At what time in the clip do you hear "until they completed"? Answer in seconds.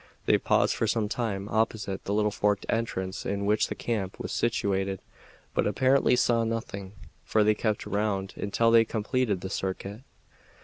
8.35-9.41